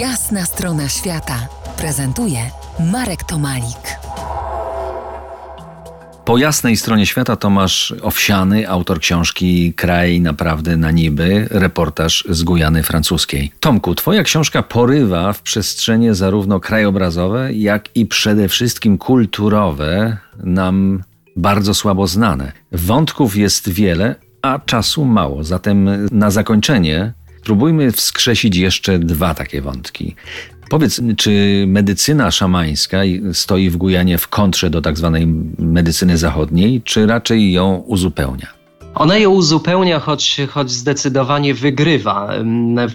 [0.00, 1.48] Jasna strona świata
[1.78, 2.38] prezentuje
[2.92, 3.98] Marek Tomalik.
[6.24, 12.82] Po jasnej stronie świata Tomasz Owsiany, autor książki Kraj naprawdę na niby, reportaż z Gujany
[12.82, 13.50] francuskiej.
[13.60, 21.02] Tomku, twoja książka porywa w przestrzenie zarówno krajobrazowe, jak i przede wszystkim kulturowe, nam
[21.36, 22.52] bardzo słabo znane.
[22.72, 25.44] Wątków jest wiele, a czasu mało.
[25.44, 27.12] Zatem na zakończenie
[27.46, 30.14] spróbujmy wskrzesić jeszcze dwa takie wątki.
[30.70, 32.98] Powiedz, czy medycyna szamańska
[33.32, 35.26] stoi w Gujanie w kontrze do tak zwanej
[35.58, 38.55] medycyny zachodniej, czy raczej ją uzupełnia?
[38.96, 42.28] Ona ją uzupełnia, choć, choć zdecydowanie wygrywa.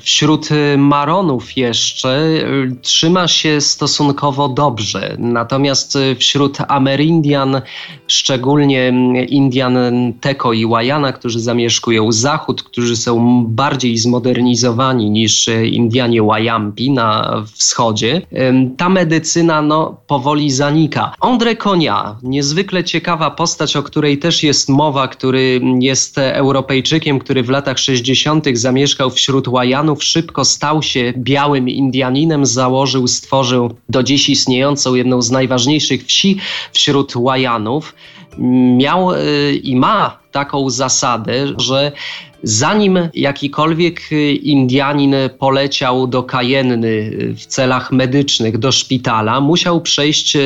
[0.02, 7.62] Wśród Maronów jeszcze y, trzyma się stosunkowo dobrze, natomiast wśród Amerindian,
[8.08, 8.94] szczególnie
[9.30, 9.78] Indian
[10.22, 18.22] Teko i Wajana, którzy zamieszkują zachód, którzy są bardziej zmodernizowani niż Indianie Wajampi na wschodzie,
[18.78, 21.14] ta medycyna no, powoli zanika.
[21.20, 27.44] André Konia, niezwykle ciekawa postać, o której też jest mowa, który jest jest Europejczykiem, który
[27.44, 28.46] w latach 60.
[28.54, 35.32] zamieszkał wśród Łajanów, szybko stał się białym Indianinem, założył, stworzył do dziś istniejącą jedną z
[35.32, 36.38] najważniejszych wsi
[36.74, 37.96] wśród Łajanów.
[38.78, 41.92] Miał y, i ma taką zasadę, że
[42.44, 44.02] zanim jakikolwiek
[44.42, 50.40] Indianin poleciał do Kajenny w celach medycznych, do szpitala, musiał przejść e,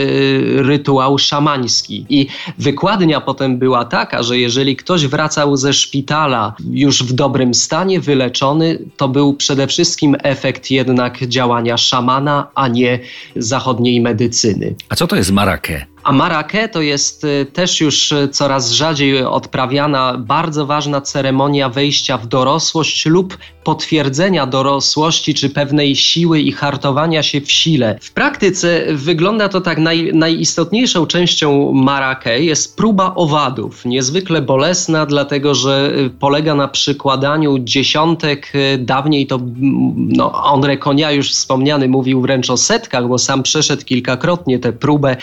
[0.45, 2.05] rytuał szamański.
[2.09, 7.99] I wykładnia potem była taka, że jeżeli ktoś wracał ze szpitala już w dobrym stanie,
[7.99, 12.99] wyleczony, to był przede wszystkim efekt jednak działania szamana, a nie
[13.35, 14.75] zachodniej medycyny.
[14.89, 15.94] A co to jest marakę?
[16.05, 22.17] A marakę to jest y, też już y, coraz rzadziej odprawiana bardzo ważna ceremonia wejścia
[22.17, 27.97] w dorosłość lub potwierdzenia dorosłości czy pewnej siły i hartowania się w sile.
[28.01, 33.85] W praktyce wygląda to tak, naj, najistotniejszą częścią marakę jest próba owadów.
[33.85, 39.39] Niezwykle bolesna, dlatego że y, polega na przykładaniu dziesiątek, dawniej to
[39.95, 45.17] no, André Konia już wspomniany mówił wręcz o setkach, bo sam przeszedł kilkakrotnie tę próbę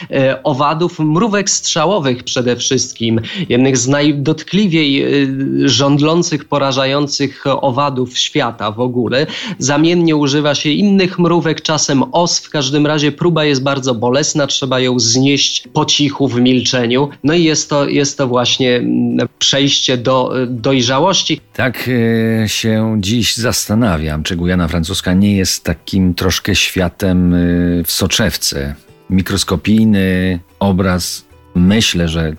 [0.45, 8.81] owadów owadów, mrówek strzałowych przede wszystkim, jednych z najdotkliwiej y, żądlących, porażających owadów świata w
[8.81, 9.26] ogóle.
[9.59, 12.38] Zamiennie używa się innych mrówek, czasem os.
[12.38, 17.09] W każdym razie próba jest bardzo bolesna, trzeba ją znieść po cichu, w milczeniu.
[17.25, 21.41] No i jest to, jest to właśnie mm, przejście do dojrzałości.
[21.53, 27.92] Tak y, się dziś zastanawiam, czy Gujana Francuska nie jest takim troszkę światem y, w
[27.92, 28.75] soczewce
[29.10, 32.37] mikroskopijny obraz, myślę, że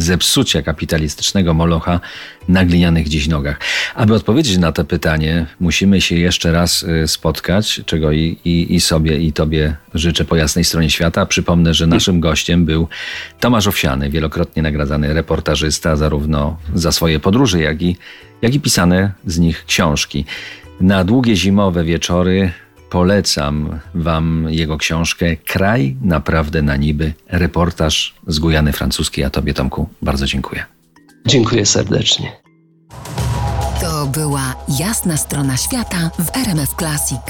[0.00, 2.00] zepsucia kapitalistycznego molocha
[2.48, 3.60] na glinianych dziś nogach.
[3.94, 8.80] Aby odpowiedzieć na to pytanie, musimy się jeszcze raz y, spotkać, czego i, i, i
[8.80, 11.26] sobie, i tobie życzę po jasnej stronie świata.
[11.26, 12.88] Przypomnę, że naszym gościem był
[13.40, 17.96] Tomasz Owsiany, wielokrotnie nagradzany reportażysta, zarówno za swoje podróże, jak i,
[18.42, 20.24] jak i pisane z nich książki.
[20.80, 22.52] Na długie zimowe wieczory
[22.90, 27.12] Polecam Wam jego książkę Kraj naprawdę na niby.
[27.28, 29.24] Reportaż z Gujany Francuskiej.
[29.24, 30.64] A Tobie, Tomku, bardzo dziękuję.
[31.26, 32.32] Dziękuję serdecznie.
[33.80, 37.20] To była jasna strona świata w RMF Classic.